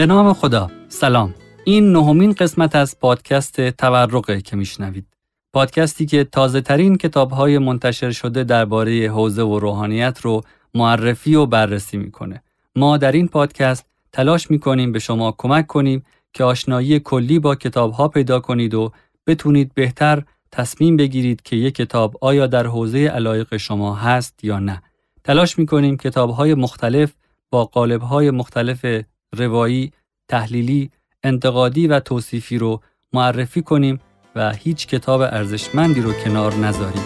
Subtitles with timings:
[0.00, 0.70] به نام خدا.
[0.88, 1.34] سلام.
[1.64, 5.06] این نهمین قسمت از پادکست تورقه که میشنوید.
[5.52, 10.40] پادکستی که تازه ترین کتاب های منتشر شده درباره حوزه و روحانیت رو
[10.74, 12.42] معرفی و بررسی می‌کنه.
[12.76, 17.92] ما در این پادکست تلاش می‌کنیم به شما کمک کنیم که آشنایی کلی با کتاب
[17.92, 18.92] ها پیدا کنید و
[19.26, 20.22] بتونید بهتر
[20.52, 24.82] تصمیم بگیرید که یک کتاب آیا در حوزه علایق شما هست یا نه.
[25.24, 27.12] تلاش می‌کنیم کتاب های مختلف
[27.50, 28.86] با قالب های مختلف
[29.36, 29.92] روایی،
[30.28, 30.90] تحلیلی،
[31.22, 32.80] انتقادی و توصیفی رو
[33.12, 34.00] معرفی کنیم
[34.36, 37.02] و هیچ کتاب ارزشمندی رو کنار نذاریم.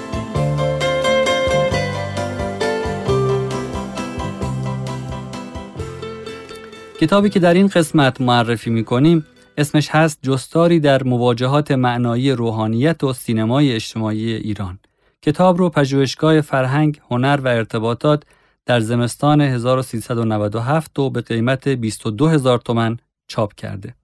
[7.01, 9.27] کتابی که در این قسمت معرفی می کنیم
[9.59, 14.79] اسمش هست جستاری در مواجهات معنایی روحانیت و سینمای اجتماعی ایران.
[15.23, 18.23] کتاب رو پژوهشگاه فرهنگ، هنر و ارتباطات
[18.67, 23.95] در زمستان 1397 و به قیمت 22 هزار تومن چاپ کرده.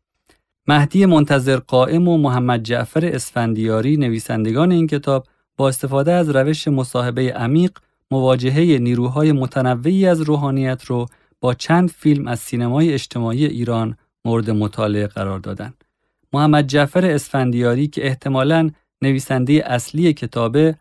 [0.66, 7.32] مهدی منتظر قائم و محمد جعفر اسفندیاری نویسندگان این کتاب با استفاده از روش مصاحبه
[7.32, 7.78] عمیق
[8.10, 11.06] مواجهه نیروهای متنوعی از روحانیت رو
[11.40, 15.74] با چند فیلم از سینمای اجتماعی ایران مورد مطالعه قرار دادن.
[16.32, 18.70] محمد جعفر اسفندیاری که احتمالاً
[19.02, 20.76] نویسنده اصلی کتابه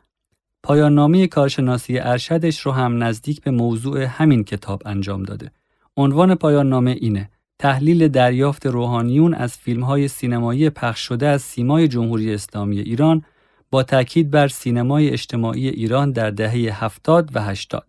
[0.63, 5.51] پایان کارشناسی ارشدش رو هم نزدیک به موضوع همین کتاب انجام داده.
[5.97, 7.29] عنوان پایان نامه اینه
[7.59, 13.23] تحلیل دریافت روحانیون از فیلم های سینمایی پخش شده از سیمای جمهوری اسلامی ایران
[13.71, 17.87] با تاکید بر سینمای اجتماعی ایران در دهه 70 و 80.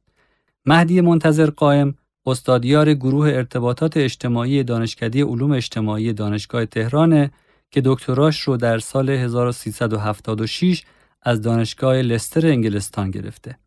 [0.67, 1.95] مهدی منتظر قائم
[2.27, 7.31] استادیار گروه ارتباطات اجتماعی دانشکده علوم اجتماعی دانشگاه تهران
[7.71, 10.85] که دکتراش رو در سال 1376
[11.23, 13.59] از دانشگاه لستر انگلستان گرفته.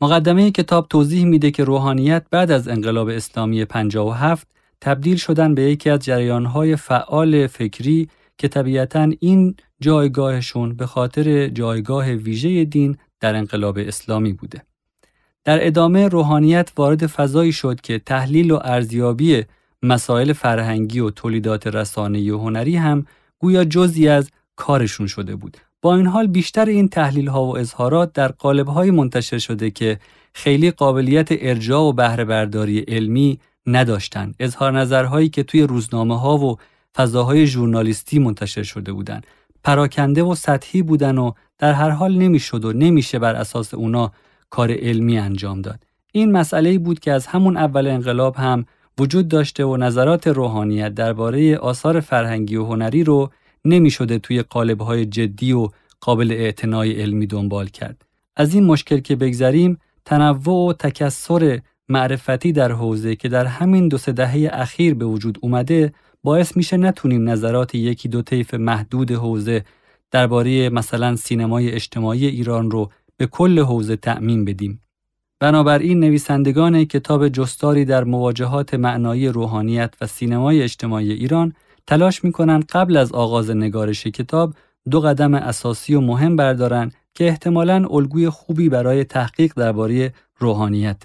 [0.00, 4.48] مقدمه کتاب توضیح میده که روحانیت بعد از انقلاب اسلامی 57
[4.80, 8.08] تبدیل شدن به یکی از جریانهای فعال فکری
[8.38, 14.62] که طبیعتا این جایگاهشون به خاطر جایگاه ویژه دین در انقلاب اسلامی بوده.
[15.44, 19.42] در ادامه روحانیت وارد فضایی شد که تحلیل و ارزیابی
[19.82, 23.06] مسائل فرهنگی و تولیدات رسانه‌ای و هنری هم
[23.38, 25.56] گویا جزی از کارشون شده بود.
[25.84, 29.98] با این حال بیشتر این تحلیل ها و اظهارات در قالب های منتشر شده که
[30.34, 34.34] خیلی قابلیت ارجاع و بهره برداری علمی نداشتند.
[34.40, 36.56] اظهار نظرهایی که توی روزنامه ها و
[36.96, 39.26] فضاهای ژورنالیستی منتشر شده بودند.
[39.64, 44.12] پراکنده و سطحی بودن و در هر حال نمی‌شد و نمیشه بر اساس اونا
[44.50, 45.82] کار علمی انجام داد.
[46.12, 48.64] این مسئله بود که از همون اول انقلاب هم
[48.98, 53.30] وجود داشته و نظرات روحانیت درباره آثار فرهنگی و هنری رو
[53.64, 55.68] نمی شده توی قالب‌های جدی و
[56.00, 58.04] قابل اعتنای علمی دنبال کرد.
[58.36, 63.98] از این مشکل که بگذریم تنوع و تکسر معرفتی در حوزه که در همین دو
[63.98, 65.92] سه دهه اخیر به وجود اومده
[66.22, 69.64] باعث میشه نتونیم نظرات یکی دو طیف محدود حوزه
[70.10, 74.80] درباره مثلا سینمای اجتماعی ایران رو به کل حوزه تأمین بدیم.
[75.40, 81.52] بنابراین نویسندگان کتاب جستاری در مواجهات معنایی روحانیت و سینمای اجتماعی ایران
[81.86, 84.54] تلاش می‌کنن قبل از آغاز نگارش کتاب
[84.90, 91.02] دو قدم اساسی و مهم بردارن که احتمالاً الگوی خوبی برای تحقیق درباره روحانیت.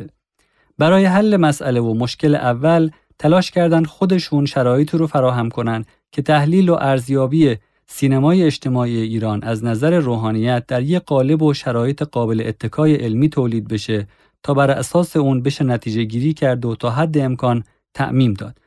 [0.77, 6.69] برای حل مسئله و مشکل اول تلاش کردن خودشون شرایطی رو فراهم کنن که تحلیل
[6.69, 7.57] و ارزیابی
[7.87, 13.67] سینمای اجتماعی ایران از نظر روحانیت در یک قالب و شرایط قابل اتکای علمی تولید
[13.67, 14.07] بشه
[14.43, 17.63] تا بر اساس اون بشه نتیجه گیری کرد و تا حد امکان
[17.93, 18.57] تعمیم داد.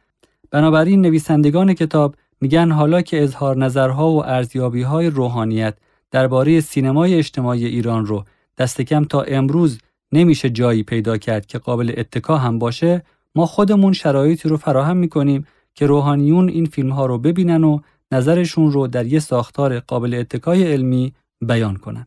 [0.52, 5.74] بنابراین نویسندگان کتاب میگن حالا که اظهار نظرها و ارزیابی های روحانیت
[6.10, 8.24] درباره سینمای اجتماعی ایران رو
[8.58, 9.78] دست کم تا امروز
[10.12, 13.02] نمیشه جایی پیدا کرد که قابل اتکا هم باشه
[13.34, 17.80] ما خودمون شرایطی رو فراهم می‌کنیم که روحانیون این فیلم ها رو ببینن و
[18.12, 22.06] نظرشون رو در یه ساختار قابل اتکای علمی بیان کنن.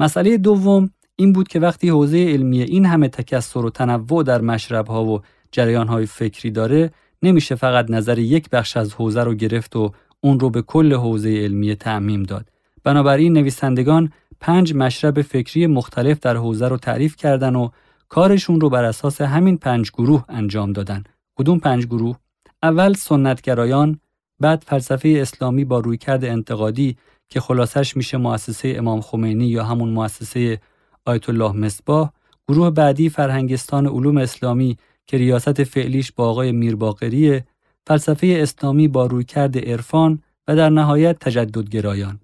[0.00, 4.86] مسئله دوم این بود که وقتی حوزه علمی این همه تکسر و تنوع در مشرب
[4.86, 5.20] ها و
[5.52, 6.90] جریان های فکری داره
[7.22, 11.28] نمیشه فقط نظر یک بخش از حوزه رو گرفت و اون رو به کل حوزه
[11.28, 12.48] علمی تعمیم داد.
[12.84, 17.68] بنابراین نویسندگان پنج مشرب فکری مختلف در حوزه رو تعریف کردن و
[18.08, 21.04] کارشون رو بر اساس همین پنج گروه انجام دادن.
[21.36, 22.16] کدوم پنج گروه؟
[22.62, 24.00] اول سنتگرایان،
[24.40, 26.96] بعد فلسفه اسلامی با رویکرد انتقادی
[27.28, 30.60] که خلاصش میشه مؤسسه امام خمینی یا همون مؤسسه
[31.04, 32.10] آیت الله مصباح،
[32.48, 34.76] گروه بعدی فرهنگستان علوم اسلامی
[35.12, 37.40] که ریاست فعلیش با آقای میرباقری،
[37.86, 42.20] فلسفه اسلامی با رویکرد عرفان و در نهایت تجددگرایان.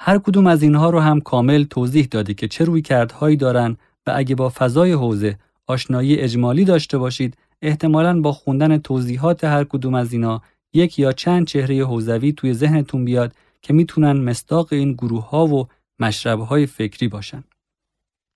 [0.00, 3.76] هر کدوم از اینها رو هم کامل توضیح داده که چه رویکردهایی دارن
[4.06, 9.94] و اگه با فضای حوزه آشنایی اجمالی داشته باشید احتمالاً با خوندن توضیحات هر کدوم
[9.94, 10.42] از اینا
[10.72, 13.32] یک یا چند چهره حوزوی توی ذهنتون بیاد
[13.62, 15.68] که می‌تونن مصداق این گروه ها و
[15.98, 17.44] مشرب های فکری باشن.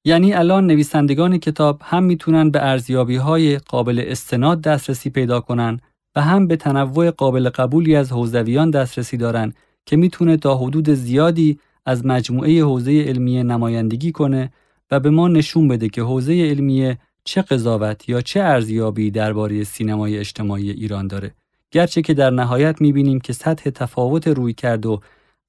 [0.06, 5.80] یعنی الان نویسندگان کتاب هم می‌تونن به ارزیابی های قابل استناد دسترسی پیدا کنن
[6.16, 9.52] و هم به تنوع قابل قبولی از حوزویان دسترسی دارن
[9.86, 14.52] که می‌تونه تا حدود زیادی از مجموعه حوزه علمیه نمایندگی کنه
[14.90, 20.18] و به ما نشون بده که حوزه علمیه چه قضاوت یا چه ارزیابی درباره سینمای
[20.18, 21.34] اجتماعی ایران داره.
[21.70, 25.00] گرچه که در نهایت می‌بینیم که سطح تفاوت روی کرد و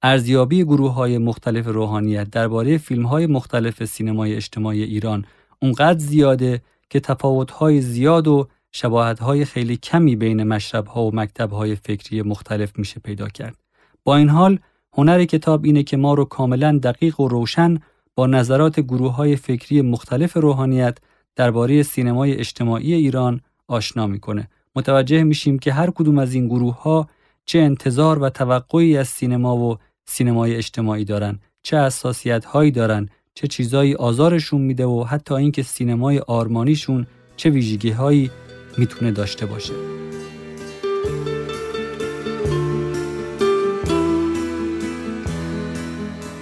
[0.02, 5.24] ارزیابی گروه های مختلف روحانیت درباره فیلم های مختلف سینمای اجتماعی ایران
[5.62, 11.14] اونقدر زیاده که تفاوت های زیاد و شباهت های خیلی کمی بین مشرب ها و
[11.14, 13.56] مکتب های فکری مختلف میشه پیدا کرد.
[14.04, 14.58] با این حال
[14.92, 17.78] هنر کتاب اینه که ما رو کاملا دقیق و روشن
[18.14, 20.98] با نظرات گروه های فکری مختلف روحانیت
[21.36, 24.48] درباره سینمای اجتماعی ایران آشنا می‌کنه.
[24.76, 27.08] متوجه میشیم که هر کدوم از این گروه ها
[27.44, 29.78] چه انتظار و توقعی از سینما و
[30.10, 36.18] سینمای اجتماعی دارن، چه اساسیت هایی دارن، چه چیزایی آزارشون میده و حتی اینکه سینمای
[36.18, 37.06] آرمانیشون
[37.36, 38.30] چه ویژگی هایی
[38.78, 39.72] می‌تونه داشته باشه.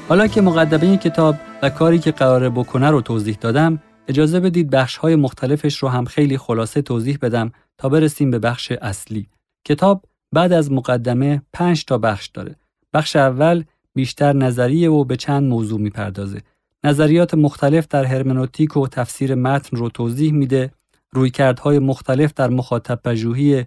[0.09, 4.97] حالا که مقدمه کتاب و کاری که قراره بکنه رو توضیح دادم، اجازه بدید بخش
[4.97, 9.29] های مختلفش رو هم خیلی خلاصه توضیح بدم تا برسیم به بخش اصلی.
[9.65, 12.57] کتاب بعد از مقدمه پنج تا بخش داره.
[12.97, 13.65] بخش اول
[13.95, 16.41] بیشتر نظریه و به چند موضوع می‌پردازه.
[16.85, 20.71] نظریات مختلف در هرمنوتیک و تفسیر متن رو توضیح میده،
[21.13, 23.65] رویکردهای مختلف در مخاطب پژوهی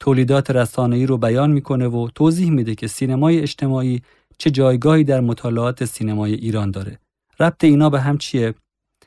[0.00, 4.02] تولیدات رسانه‌ای رو بیان می‌کنه و توضیح میده که سینمای اجتماعی
[4.38, 6.98] چه جایگاهی در مطالعات سینمای ایران داره.
[7.40, 8.54] ربط اینا به هم چیه؟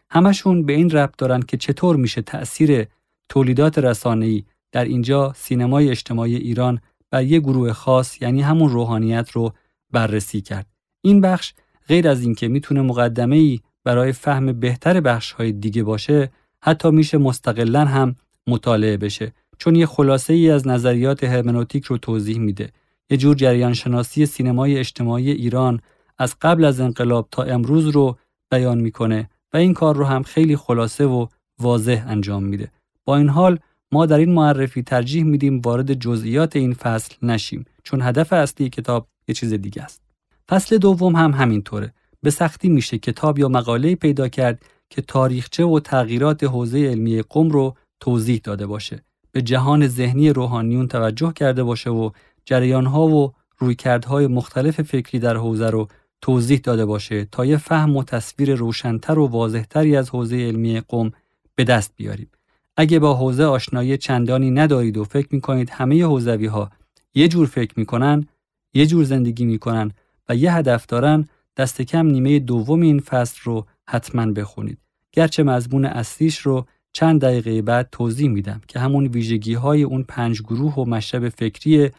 [0.10, 2.86] همشون به این ربط دارن که چطور میشه تأثیر
[3.30, 6.80] تولیدات رسانه‌ای در اینجا سینمای اجتماعی ایران
[7.12, 9.54] بر یک گروه خاص یعنی همون روحانیت رو
[9.92, 10.68] بررسی کرد.
[11.02, 11.54] این بخش
[11.88, 17.18] غیر از اینکه می‌تونه مقدمه ای برای فهم بهتر بخش های دیگه باشه حتی میشه
[17.18, 18.16] مستقلا هم
[18.48, 19.34] مطالعه بشه.
[19.58, 22.72] چون یه خلاصه ای از نظریات هرمنوتیک رو توضیح میده.
[23.10, 25.82] یه جور جریان شناسی سینمای اجتماعی ایران
[26.18, 28.18] از قبل از انقلاب تا امروز رو
[28.52, 31.28] بیان می‌کنه و این کار رو هم خیلی خلاصه و
[31.60, 32.72] واضح انجام میده.
[33.06, 33.60] با این حال
[33.92, 37.66] ما در این معرفی ترجیح میدیم وارد جزئیات این فصل نشیم.
[37.84, 40.01] چون هدف اصلی کتاب یه چیز دیگه است.
[40.50, 41.94] فصل دوم هم همینطوره.
[42.22, 47.50] به سختی میشه کتاب یا مقاله پیدا کرد که تاریخچه و تغییرات حوزه علمی قم
[47.50, 49.04] رو توضیح داده باشه.
[49.31, 52.10] به جهان ذهنی روحانیون توجه کرده باشه و
[52.45, 55.88] جریانها و رویکردهای مختلف فکری در حوزه رو
[56.21, 61.12] توضیح داده باشه تا یه فهم و تصویر روشنتر و واضحتری از حوزه علمی قم
[61.56, 62.30] به دست بیاریم.
[62.78, 66.71] اگه با حوزه آشنایی چندانی ندارید و فکر می‌کنید همه حوزوی ها
[67.13, 68.28] یه جور فکر می‌کنن،
[68.75, 69.92] یه جور زندگی می‌کنن
[70.30, 71.27] و یه هدف دارن
[71.57, 74.77] دست کم نیمه دوم این فصل رو حتما بخونید.
[75.12, 80.42] گرچه مضمون اصلیش رو چند دقیقه بعد توضیح میدم که همون ویژگی های اون پنج
[80.42, 81.92] گروه و مشرب فکریه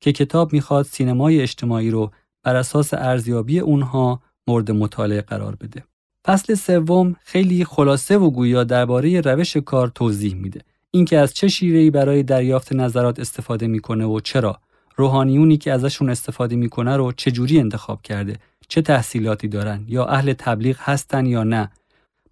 [0.00, 2.10] که کتاب می‌خواد سینمای اجتماعی رو
[2.42, 5.84] بر اساس ارزیابی اونها مورد مطالعه قرار بده.
[6.24, 10.60] فصل سوم خیلی خلاصه و گویا درباره روش کار توضیح میده.
[10.90, 14.60] اینکه از چه شیوهی برای دریافت نظرات استفاده می‌کنه و چرا
[14.96, 20.76] روحانیونی که ازشون استفاده می‌کنه رو چجوری انتخاب کرده؟ چه تحصیلاتی دارن؟ یا اهل تبلیغ
[20.80, 21.70] هستن یا نه؟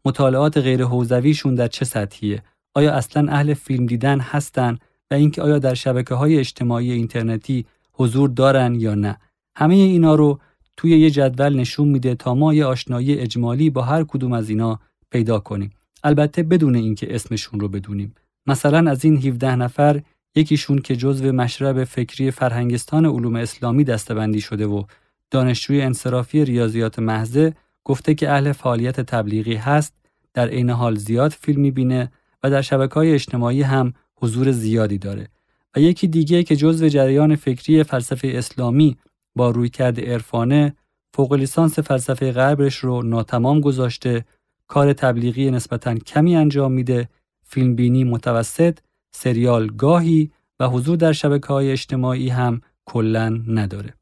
[0.04, 2.42] مطالعات غیر حوزویشون در چه سطحیه؟
[2.74, 4.78] آیا اصلا اهل فیلم دیدن هستن
[5.10, 9.18] و اینکه آیا در شبکه های اجتماعی اینترنتی حضور دارن یا نه؟
[9.56, 10.38] همه اینا رو
[10.76, 14.80] توی یه جدول نشون میده تا ما یه آشنایی اجمالی با هر کدوم از اینا
[15.10, 15.70] پیدا کنیم.
[16.04, 18.14] البته بدون اینکه اسمشون رو بدونیم.
[18.46, 20.02] مثلا از این 17 نفر
[20.34, 24.84] یکیشون که جزو مشرب فکری فرهنگستان علوم اسلامی دستبندی شده و
[25.30, 29.94] دانشجوی انصرافی ریاضیات محضه گفته که اهل فعالیت تبلیغی هست
[30.34, 32.12] در عین حال زیاد فیلم می‌بینه
[32.42, 35.28] و در شبکه های اجتماعی هم حضور زیادی داره.
[35.76, 38.96] و یکی دیگه که جزو جریان فکری فلسفه اسلامی
[39.36, 40.74] با رویکرد عرفانه
[41.14, 44.24] فوق لیسانس فلسفه غربش رو ناتمام گذاشته
[44.66, 47.08] کار تبلیغی نسبتا کمی انجام میده
[47.42, 48.78] فیلم بینی متوسط
[49.12, 53.94] سریال گاهی و حضور در شبکه های اجتماعی هم کلا نداره.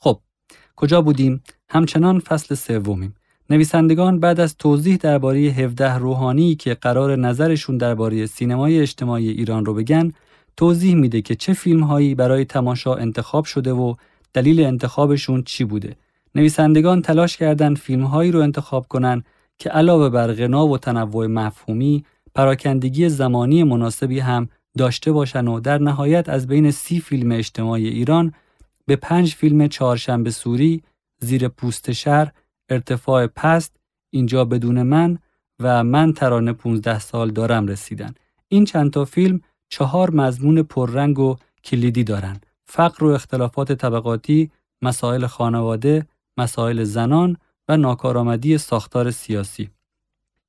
[0.00, 0.20] خب
[0.76, 3.14] کجا بودیم؟ همچنان فصل سومیم.
[3.50, 9.74] نویسندگان بعد از توضیح درباره 17 روحانی که قرار نظرشون درباره سینمای اجتماعی ایران رو
[9.74, 10.12] بگن
[10.56, 13.94] توضیح میده که چه فیلم هایی برای تماشا انتخاب شده و
[14.32, 15.96] دلیل انتخابشون چی بوده.
[16.34, 19.24] نویسندگان تلاش کردند فیلم هایی رو انتخاب کنن
[19.58, 22.04] که علاوه بر غنا و تنوع مفهومی
[22.34, 24.48] پراکندگی زمانی مناسبی هم
[24.78, 28.34] داشته باشن و در نهایت از بین سی فیلم اجتماعی ایران
[28.86, 30.82] به پنج فیلم چهارشنبه سوری،
[31.20, 32.32] زیر پوست شهر،
[32.68, 33.76] ارتفاع پست،
[34.10, 35.18] اینجا بدون من
[35.60, 38.14] و من ترانه 15 سال دارم رسیدن.
[38.48, 42.40] این چند تا فیلم چهار مضمون پررنگ و کلیدی دارن.
[42.64, 44.50] فقر و اختلافات طبقاتی،
[44.82, 47.36] مسائل خانواده، مسائل زنان
[47.68, 49.70] و ناکارآمدی ساختار سیاسی.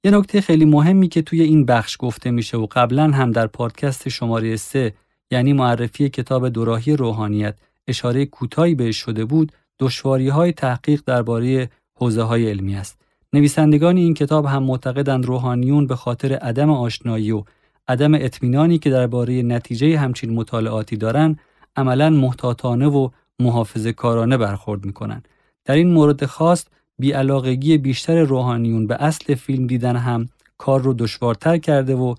[0.05, 4.09] یه نکته خیلی مهمی که توی این بخش گفته میشه و قبلا هم در پادکست
[4.09, 4.93] شماره 3
[5.31, 7.55] یعنی معرفی کتاب دوراهی روحانیت
[7.88, 13.01] اشاره کوتاهی بهش شده بود دشواری های تحقیق درباره حوزه های علمی است.
[13.33, 17.43] نویسندگان این کتاب هم معتقدند روحانیون به خاطر عدم آشنایی و
[17.88, 21.39] عدم اطمینانی که درباره نتیجه همچین مطالعاتی دارند
[21.75, 23.09] عملا محتاطانه و
[23.39, 25.24] محافظه کارانه برخورد می‌کنن.
[25.65, 26.65] در این مورد خاص
[27.00, 32.16] بیعلاقگی بیشتر روحانیون به اصل فیلم دیدن هم کار رو دشوارتر کرده و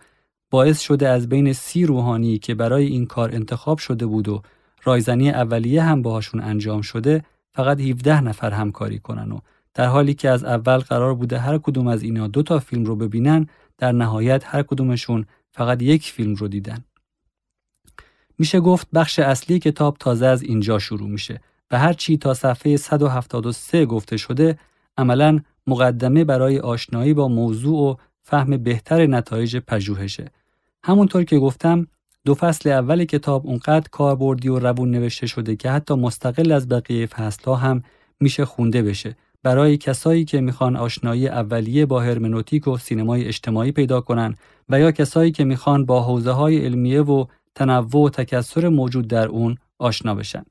[0.50, 4.42] باعث شده از بین سی روحانی که برای این کار انتخاب شده بود و
[4.84, 9.38] رایزنی اولیه هم باهاشون انجام شده فقط 17 نفر همکاری کنن و
[9.74, 12.96] در حالی که از اول قرار بوده هر کدوم از اینا دو تا فیلم رو
[12.96, 13.46] ببینن
[13.78, 16.84] در نهایت هر کدومشون فقط یک فیلم رو دیدن.
[18.38, 22.76] میشه گفت بخش اصلی کتاب تازه از اینجا شروع میشه و هر چی تا صفحه
[22.76, 24.58] 173 گفته شده
[24.98, 30.30] عملا مقدمه برای آشنایی با موضوع و فهم بهتر نتایج پژوهشه.
[30.84, 31.86] همونطور که گفتم
[32.24, 37.06] دو فصل اول کتاب اونقدر کاربردی و روون نوشته شده که حتی مستقل از بقیه
[37.06, 37.82] فصلها هم
[38.20, 44.00] میشه خونده بشه برای کسایی که می‌خوان آشنایی اولیه با هرمنوتیک و سینمای اجتماعی پیدا
[44.00, 44.34] کنن
[44.68, 49.28] و یا کسایی که می‌خوان با حوزه های علمیه و تنوع و تکسر موجود در
[49.28, 50.44] اون آشنا بشن.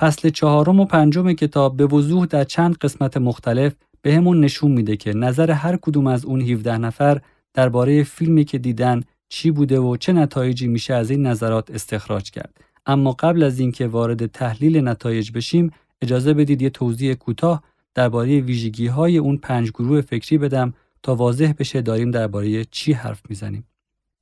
[0.00, 4.96] فصل چهارم و پنجم کتاب به وضوح در چند قسمت مختلف به همون نشون میده
[4.96, 7.20] که نظر هر کدوم از اون 17 نفر
[7.54, 12.60] درباره فیلمی که دیدن چی بوده و چه نتایجی میشه از این نظرات استخراج کرد.
[12.86, 17.62] اما قبل از اینکه وارد تحلیل نتایج بشیم اجازه بدید یه توضیح کوتاه
[17.94, 23.22] درباره ویژگی های اون پنج گروه فکری بدم تا واضح بشه داریم درباره چی حرف
[23.28, 23.64] می‌زنیم.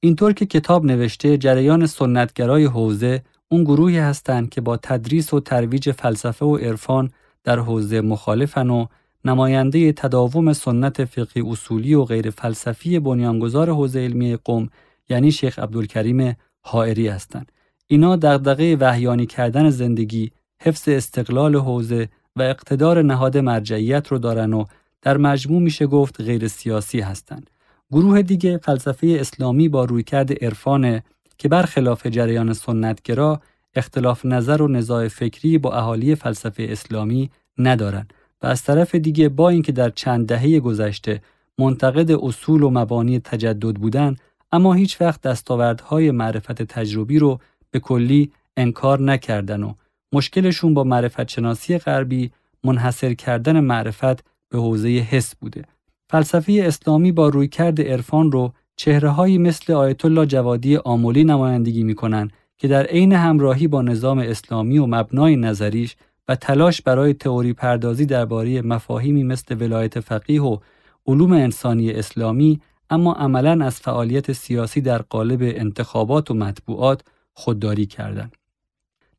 [0.01, 5.91] اینطور که کتاب نوشته جریان سنتگرای حوزه اون گروهی هستند که با تدریس و ترویج
[5.91, 7.11] فلسفه و عرفان
[7.45, 8.87] در حوزه مخالفن و
[9.25, 14.69] نماینده تداوم سنت فقهی اصولی و غیر فلسفی بنیانگذار حوزه علمی قوم
[15.09, 17.53] یعنی شیخ عبدالکریم حائری هستند.
[17.87, 20.31] اینا دغدغه وحیانی کردن زندگی،
[20.63, 24.65] حفظ استقلال حوزه و اقتدار نهاد مرجعیت رو دارن و
[25.03, 27.51] در مجموع میشه گفت غیر سیاسی هستند.
[27.91, 31.01] گروه دیگه فلسفه اسلامی با رویکرد عرفان
[31.39, 33.41] که برخلاف جریان سنتگرا
[33.75, 39.49] اختلاف نظر و نزاع فکری با اهالی فلسفه اسلامی ندارند و از طرف دیگه با
[39.49, 41.21] اینکه در چند دهه گذشته
[41.59, 44.17] منتقد اصول و مبانی تجدد بودن
[44.53, 47.39] اما هیچ وقت دستاوردهای معرفت تجربی رو
[47.71, 49.75] به کلی انکار نکردن و
[50.13, 52.31] مشکلشون با معرفت شناسی غربی
[52.65, 55.65] منحصر کردن معرفت به حوزه حس بوده.
[56.11, 62.69] فلسفه اسلامی با رویکرد عرفان رو چهرههایی مثل آیت الله جوادی آمولی نمایندگی می‌کنن که
[62.69, 65.97] در عین همراهی با نظام اسلامی و مبنای نظریش
[66.29, 70.59] و تلاش برای تئوری پردازی درباره مفاهیمی مثل ولایت فقیه و
[71.07, 77.01] علوم انسانی اسلامی اما عملا از فعالیت سیاسی در قالب انتخابات و مطبوعات
[77.35, 78.37] خودداری کردند.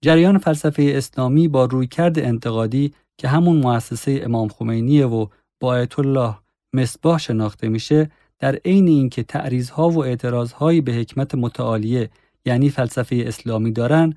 [0.02, 5.28] جریان فلسفه اسلامی با رویکرد انتقادی که همون مؤسسه امام خمینی و
[5.60, 6.36] با آیت الله
[6.74, 12.10] مصباح شناخته میشه در عین اینکه تعریضها و اعتراضهایی به حکمت متعالیه
[12.46, 14.14] یعنی فلسفه اسلامی دارن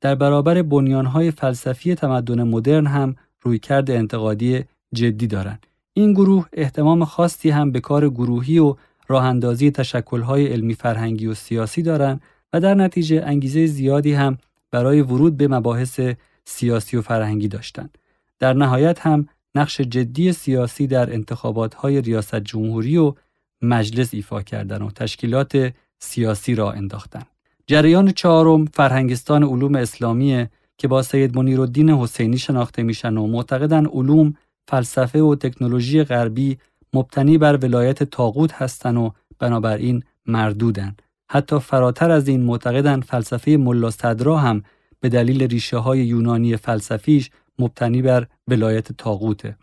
[0.00, 5.66] در برابر بنیانهای فلسفی تمدن مدرن هم رویکرد انتقادی جدی دارند.
[5.92, 8.76] این گروه احتمام خاصی هم به کار گروهی و
[9.08, 12.20] راه اندازی تشکل‌های علمی فرهنگی و سیاسی دارند
[12.52, 14.38] و در نتیجه انگیزه زیادی هم
[14.70, 16.00] برای ورود به مباحث
[16.44, 17.98] سیاسی و فرهنگی داشتند.
[18.38, 23.14] در نهایت هم نقش جدی سیاسی در انتخابات های ریاست جمهوری و
[23.62, 27.26] مجلس ایفا کردن و تشکیلات سیاسی را انداختند.
[27.66, 30.46] جریان چهارم فرهنگستان علوم اسلامی
[30.78, 34.34] که با سید منیرالدین حسینی شناخته میشن و معتقدن علوم
[34.68, 36.58] فلسفه و تکنولوژی غربی
[36.94, 40.96] مبتنی بر ولایت تاغوت هستن و بنابراین مردودن
[41.30, 44.62] حتی فراتر از این معتقدن فلسفه ملا صدرا هم
[45.00, 49.56] به دلیل ریشه های یونانی فلسفیش مبتنی بر ولایت تاغوته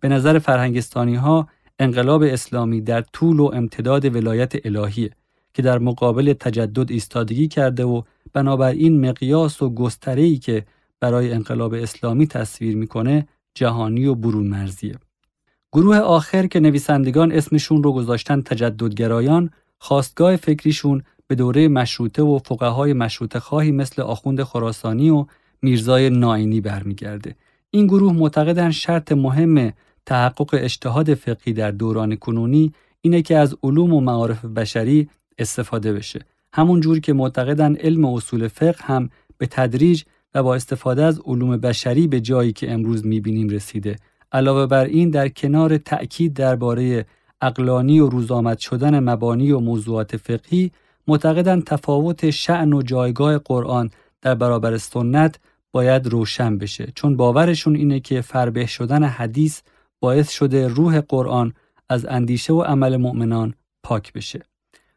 [0.00, 1.48] به نظر فرهنگستانی ها
[1.82, 5.10] انقلاب اسلامی در طول و امتداد ولایت الهیه
[5.54, 10.64] که در مقابل تجدد ایستادگی کرده و بنابراین مقیاس و گستره‌ای که
[11.00, 14.94] برای انقلاب اسلامی تصویر می‌کنه جهانی و برون مرزیه.
[15.72, 22.92] گروه آخر که نویسندگان اسمشون رو گذاشتن تجددگرایان خواستگاه فکریشون به دوره مشروطه و فقهای
[22.92, 25.26] مشروطه خواهی مثل آخوند خراسانی و
[25.62, 27.34] میرزای ناینی برمیگرده.
[27.70, 29.72] این گروه معتقدن شرط مهم
[30.06, 36.20] تحقق اجتهاد فقهی در دوران کنونی اینه که از علوم و معارف بشری استفاده بشه.
[36.52, 40.02] همون جور که معتقدن علم اصول فقه هم به تدریج
[40.34, 43.96] و با استفاده از علوم بشری به جایی که امروز می‌بینیم رسیده.
[44.32, 47.06] علاوه بر این در کنار تأکید درباره
[47.40, 50.72] اقلانی و روزآمد شدن مبانی و موضوعات فقهی
[51.06, 53.90] معتقدند تفاوت شعن و جایگاه قرآن
[54.22, 55.38] در برابر سنت
[55.72, 59.60] باید روشن بشه چون باورشون اینه که فربه شدن حدیث
[60.02, 61.52] باعث شده روح قرآن
[61.88, 64.40] از اندیشه و عمل مؤمنان پاک بشه.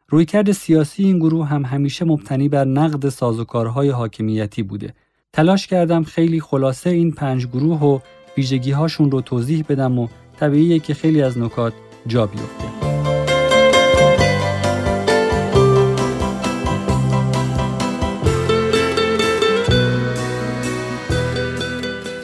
[0.08, 4.94] رویکرد سیاسی این گروه هم همیشه مبتنی بر نقد سازوکارهای حاکمیتی بوده.
[5.32, 7.98] تلاش کردم خیلی خلاصه این پنج گروه و
[8.36, 10.08] ویژگی هاشون رو توضیح بدم و
[10.40, 11.72] طبیعیه که خیلی از نکات
[12.06, 12.64] جا بیفته.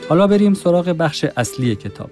[0.09, 2.11] حالا بریم سراغ بخش اصلی کتاب.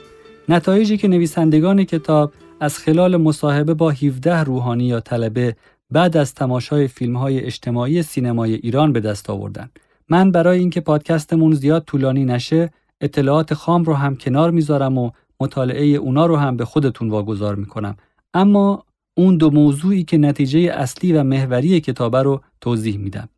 [0.50, 5.56] نتایجی که نویسندگان کتاب از خلال مصاحبه با 17 روحانی یا طلبه
[5.90, 9.70] بعد از تماشای فیلم های اجتماعی سینمای ایران به دست آوردن.
[10.08, 15.86] من برای اینکه پادکستمون زیاد طولانی نشه اطلاعات خام رو هم کنار می‌ذارم و مطالعه
[15.86, 17.96] اونا رو هم به خودتون واگذار می‌کنم
[18.34, 18.84] اما
[19.16, 23.28] اون دو موضوعی که نتیجه اصلی و محوری کتابه رو توضیح میدم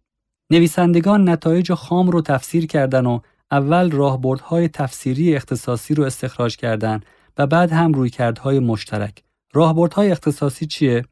[0.50, 3.21] نویسندگان نتایج خام رو تفسیر کردن و
[3.52, 7.00] اول راهبردهای تفسیری اختصاصی رو استخراج کردن
[7.38, 9.23] و بعد هم رویکردهای مشترک.
[9.52, 11.04] راهبردهای اختصاصی چیه؟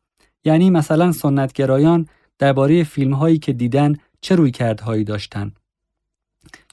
[0.44, 2.06] یعنی مثلا سنتگرایان
[2.38, 5.52] درباره فیلم هایی که دیدن چه رویکردهایی داشتن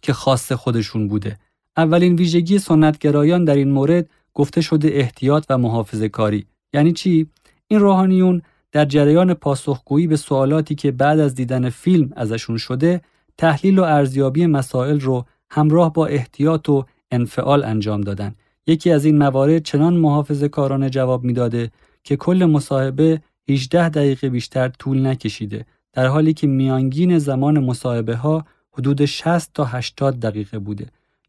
[0.02, 1.38] که خاص خودشون بوده.
[1.78, 7.28] اولین ویژگی سنتگرایان در این مورد گفته شده احتیاط و محافظه کاری یعنی چی؟
[7.68, 13.02] این روحانیون در جریان پاسخگویی به سوالاتی که بعد از دیدن فیلم ازشون شده
[13.38, 18.36] تحلیل و ارزیابی مسائل رو همراه با احتیاط و انفعال انجام دادن.
[18.68, 21.72] یکی از این موارد چنان محافظه کارانه جواب می‌داده
[22.04, 28.46] که کل مصاحبه 18 دقیقه بیشتر طول نکشیده در حالی که میانگین زمان مصاحبه ها
[28.72, 30.86] حدود 60 تا 80 دقیقه بوده.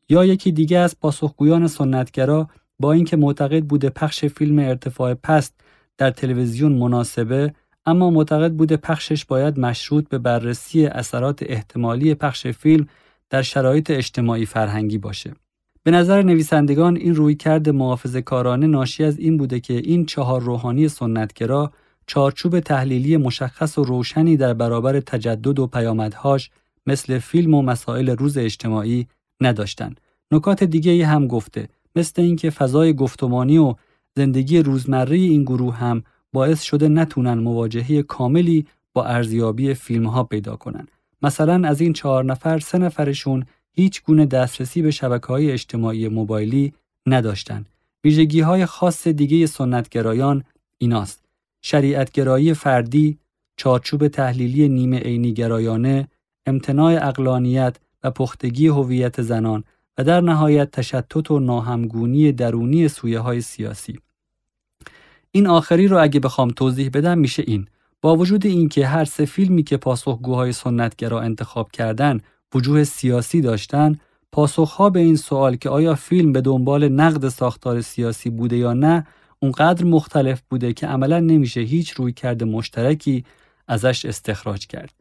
[0.08, 2.48] یا یکی دیگه از پاسخگویان سنتگرا
[2.80, 5.60] با اینکه معتقد بوده پخش فیلم ارتفاع پست
[5.98, 7.52] در تلویزیون مناسبه
[7.86, 12.86] اما معتقد بوده پخشش باید مشروط به بررسی اثرات احتمالی پخش فیلم
[13.30, 15.34] در شرایط اجتماعی فرهنگی باشه.
[15.82, 20.40] به نظر نویسندگان این روی کرد محافظ کارانه ناشی از این بوده که این چهار
[20.40, 21.72] روحانی سنتگرا
[22.06, 26.50] چارچوب تحلیلی مشخص و روشنی در برابر تجدد و پیامدهاش
[26.86, 29.06] مثل فیلم و مسائل روز اجتماعی
[29.40, 29.94] نداشتن.
[30.32, 33.74] نکات دیگه هم گفته مثل اینکه فضای گفتمانی و
[34.16, 40.56] زندگی روزمره این گروه هم باعث شده نتونن مواجهه کاملی با ارزیابی فیلم ها پیدا
[40.56, 40.88] کنن.
[41.22, 46.72] مثلا از این چهار نفر سه نفرشون هیچ گونه دسترسی به شبکه های اجتماعی موبایلی
[47.06, 47.64] نداشتن.
[48.04, 50.44] ویژگی های خاص دیگه سنتگرایان
[50.78, 51.24] ایناست.
[51.62, 53.18] شریعتگرایی فردی،
[53.56, 56.08] چارچوب تحلیلی نیمه عینی گرایانه،
[56.46, 59.64] امتناع اقلانیت و پختگی هویت زنان
[59.98, 63.98] و در نهایت تشتت و ناهمگونی درونی سویه های سیاسی.
[65.30, 67.66] این آخری رو اگه بخوام توضیح بدم میشه این
[68.02, 72.20] با وجود اینکه هر سه فیلمی که پاسخگوهای سنتگرا انتخاب کردن
[72.54, 73.98] وجوه سیاسی داشتن
[74.32, 79.06] پاسخها به این سوال که آیا فیلم به دنبال نقد ساختار سیاسی بوده یا نه
[79.40, 83.24] اونقدر مختلف بوده که عملا نمیشه هیچ روی کرده مشترکی
[83.68, 84.94] ازش استخراج کرد.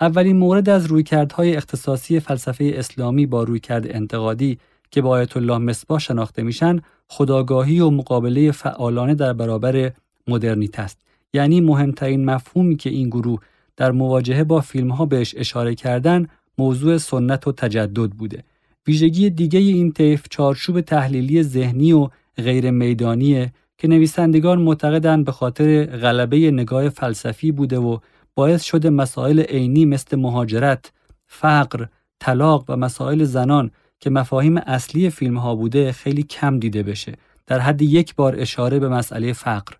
[0.00, 4.58] اولین مورد از رویکردهای اختصاصی فلسفه اسلامی با رویکرد انتقادی
[4.90, 9.92] که با آیت الله مصباح شناخته میشن خداگاهی و مقابله فعالانه در برابر
[10.28, 10.98] مدرنیت است
[11.34, 13.40] یعنی مهمترین مفهومی که این گروه
[13.76, 16.26] در مواجهه با فیلم ها بهش اشاره کردن
[16.58, 18.44] موضوع سنت و تجدد بوده
[18.86, 25.84] ویژگی دیگه این طیف چارچوب تحلیلی ذهنی و غیر میدانیه که نویسندگان معتقدند به خاطر
[25.84, 27.98] غلبه نگاه فلسفی بوده و
[28.34, 30.92] باعث شده مسائل عینی مثل مهاجرت،
[31.26, 31.86] فقر،
[32.18, 33.70] طلاق و مسائل زنان
[34.00, 37.12] که مفاهیم اصلی فیلم ها بوده خیلی کم دیده بشه.
[37.46, 39.74] در حد یک بار اشاره به مسئله فقر.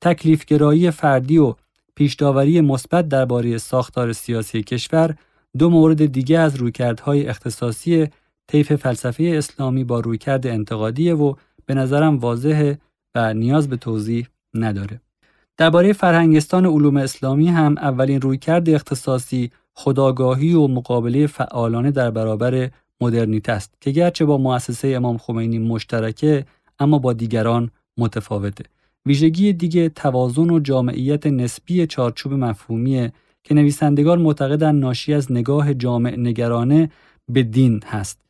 [0.00, 1.54] تکلیفگرایی فردی و
[1.94, 5.16] پیشداوری مثبت درباره ساختار سیاسی کشور
[5.58, 8.08] دو مورد دیگه از رویکردهای اختصاصی
[8.46, 11.34] طیف فلسفه اسلامی با رویکرد انتقادیه و
[11.66, 12.78] به نظرم واضحه
[13.14, 15.00] و نیاز به توضیح نداره.
[15.56, 23.52] درباره فرهنگستان علوم اسلامی هم اولین رویکرد اختصاصی خداگاهی و مقابله فعالانه در برابر مدرنیته
[23.52, 26.44] است که گرچه با مؤسسه امام خمینی مشترکه
[26.78, 28.64] اما با دیگران متفاوته.
[29.06, 33.12] ویژگی دیگه توازن و جامعیت نسبی چارچوب مفهومیه
[33.44, 36.90] که نویسندگان معتقدن ناشی از نگاه جامع نگرانه
[37.28, 38.20] به دین هست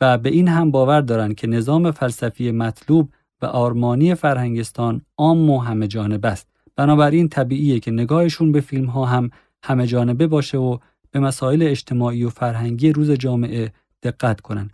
[0.00, 3.08] و به این هم باور دارند که نظام فلسفی مطلوب
[3.42, 6.48] و آرمانی فرهنگستان عام و همه جانبه است.
[6.76, 9.30] بنابراین طبیعیه که نگاهشون به فیلم ها هم
[9.64, 10.78] همه جانبه باشه و
[11.10, 14.70] به مسائل اجتماعی و فرهنگی روز جامعه دقت کنند.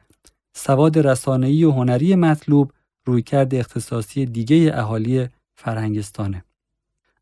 [0.54, 2.72] سواد رسانه‌ای و هنری مطلوب
[3.06, 5.28] رویکرد اختصاصی دیگه اهالی
[5.68, 6.44] فرهنگستانه.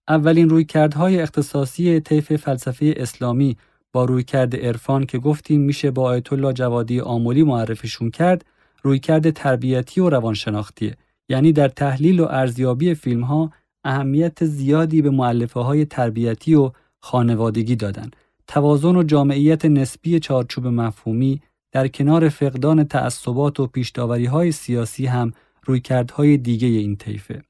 [0.09, 3.57] اولین رویکردهای اختصاصی طیف فلسفه اسلامی
[3.93, 8.45] با رویکرد عرفان که گفتیم میشه با آیت الله جوادی آمولی معرفشون کرد
[8.83, 10.97] رویکرد تربیتی و روانشناختیه.
[11.29, 13.51] یعنی در تحلیل و ارزیابی فیلم ها
[13.85, 18.11] اهمیت زیادی به معلفه های تربیتی و خانوادگی دادن.
[18.47, 21.41] توازن و جامعیت نسبی چارچوب مفهومی
[21.73, 25.33] در کنار فقدان تعصبات و پیشداوری های سیاسی هم
[25.65, 27.43] رویکردهای دیگه این طیفه.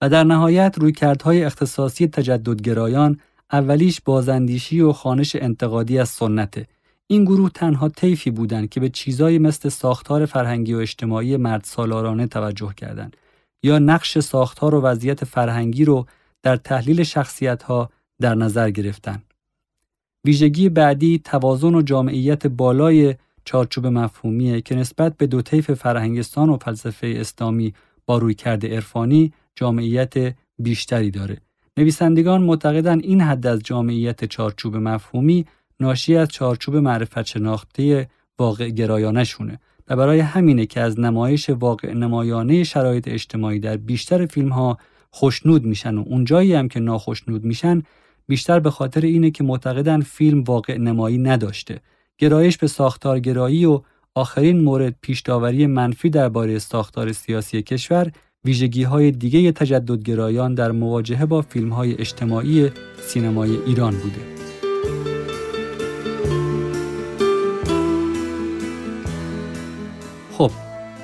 [0.00, 3.20] و در نهایت رویکردهای اختصاصی تجددگرایان
[3.52, 6.66] اولیش بازندیشی و خانش انتقادی از سنته
[7.06, 12.26] این گروه تنها طیفی بودند که به چیزایی مثل ساختار فرهنگی و اجتماعی مرد سالارانه
[12.26, 13.16] توجه کردند
[13.62, 16.06] یا نقش ساختار و وضعیت فرهنگی رو
[16.42, 19.24] در تحلیل شخصیتها در نظر گرفتند.
[20.24, 26.56] ویژگی بعدی توازن و جامعیت بالای چارچوب مفهومیه که نسبت به دو طیف فرهنگستان و
[26.56, 27.74] فلسفه اسلامی
[28.06, 30.14] با رویکرد عرفانی جامعیت
[30.58, 31.36] بیشتری داره.
[31.76, 35.46] نویسندگان معتقدند این حد از جامعیت چارچوب مفهومی
[35.80, 38.04] ناشی از چارچوب معرفت شناختی
[38.38, 44.26] واقع گرایانه شونه و برای همینه که از نمایش واقع نمایانه شرایط اجتماعی در بیشتر
[44.26, 44.78] فیلم ها
[45.10, 47.82] خوشنود میشن و اونجایی هم که ناخشنود میشن
[48.28, 51.80] بیشتر به خاطر اینه که معتقدن فیلم واقع نمایی نداشته
[52.18, 53.80] گرایش به ساختارگرایی و
[54.14, 58.12] آخرین مورد پیشداوری منفی درباره ساختار سیاسی کشور
[58.44, 62.70] ویژگی های دیگه تجددگرایان در مواجهه با فیلم های اجتماعی
[63.02, 64.20] سینمای ایران بوده.
[70.32, 70.50] خب،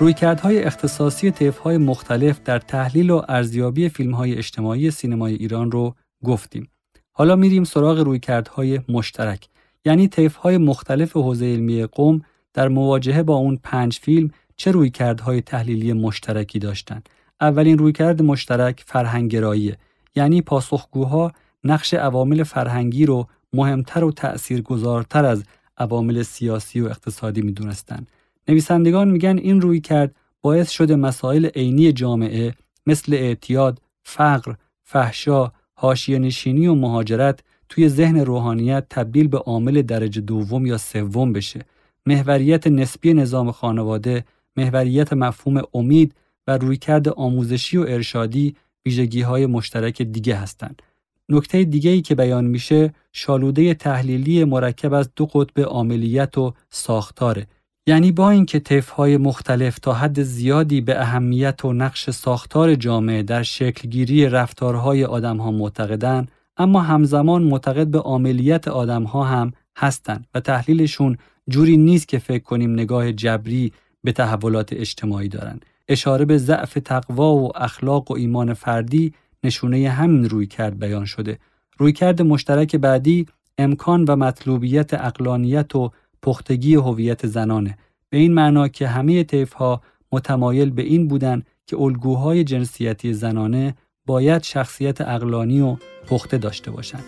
[0.01, 1.33] رویکردهای اختصاصی
[1.65, 5.95] های مختلف در تحلیل و ارزیابی فیلم های اجتماعی سینمای ایران رو
[6.25, 6.69] گفتیم.
[7.13, 9.49] حالا میریم سراغ رویکردهای مشترک
[9.85, 10.11] یعنی
[10.43, 12.23] های مختلف حوزه علمی قوم
[12.55, 17.09] در مواجهه با اون پنج فیلم چه رویکردهای تحلیلی مشترکی داشتند
[17.41, 19.79] اولین رویکرد مشترک فرهنگگراییه
[20.17, 21.33] یعنی پاسخگوها
[21.65, 25.45] نقش عوامل فرهنگی رو مهمتر و تأثیرگذارتر از
[25.79, 28.11] عوامل سیاسی و اقتصادی می‌دونستند.
[28.49, 32.55] نویسندگان میگن این رویکرد باعث شده مسائل عینی جامعه
[32.87, 40.21] مثل اعتیاد، فقر، فحشا، حاشیه نشینی و مهاجرت توی ذهن روحانیت تبدیل به عامل درجه
[40.21, 41.65] دوم یا سوم بشه.
[42.07, 44.25] محوریت نسبی نظام خانواده،
[44.57, 46.15] محوریت مفهوم امید
[46.47, 48.57] و رویکرد آموزشی و ارشادی
[48.87, 50.83] ویژگی های مشترک دیگه هستند.
[51.29, 57.47] نکته دیگه ای که بیان میشه شالوده تحلیلی مرکب از دو قطب عاملیت و ساختاره
[57.87, 63.43] یعنی با اینکه های مختلف تا حد زیادی به اهمیت و نقش ساختار جامعه در
[63.43, 71.77] شکلگیری رفتارهای آدمها معتقدند اما همزمان معتقد به عاملیت آدمها هم هستند و تحلیلشون جوری
[71.77, 73.73] نیست که فکر کنیم نگاه جبری
[74.05, 80.29] به تحولات اجتماعی دارند اشاره به ضعف تقوا و اخلاق و ایمان فردی نشونه همین
[80.29, 81.39] روی کرد بیان شده.
[81.79, 83.27] رویکرد مشترک بعدی
[83.59, 85.91] امکان و مطلوبیت اقلانیت و
[86.23, 87.79] پختگی هویت زنانه.
[88.11, 93.75] به این معنا که همه ها متمایل به این بودن که الگوهای جنسیتی زنانه
[94.07, 97.05] باید شخصیت اقلانی و پخته داشته باشند.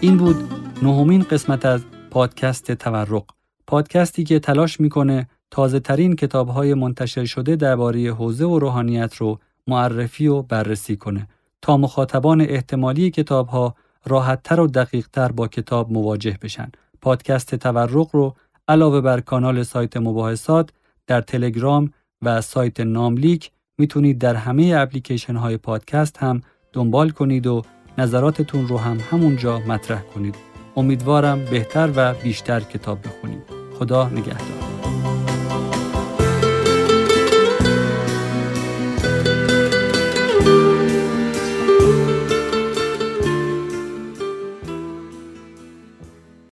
[0.00, 0.36] این بود
[0.82, 3.24] نهمین قسمت از پادکست تورق.
[3.66, 9.38] پادکستی که تلاش می‌کنه تازه ترین کتاب های منتشر شده درباره حوزه و روحانیت رو
[9.66, 11.28] معرفی و بررسی کنه
[11.62, 13.74] تا مخاطبان احتمالی کتاب ها
[14.06, 16.70] راحتتر و دقیقتر با کتاب مواجه بشن.
[17.00, 18.34] پادکست تورق رو
[18.68, 20.70] علاوه بر کانال سایت مباحثات
[21.06, 21.90] در تلگرام
[22.22, 26.40] و سایت ناملیک می‌تونید در همه اپلیکیشن های پادکست هم
[26.72, 27.62] دنبال کنید و
[27.98, 30.34] نظراتتون رو هم همونجا مطرح کنید.
[30.76, 33.42] امیدوارم بهتر و بیشتر کتاب بخونید.
[33.78, 34.89] خدا نگهدار.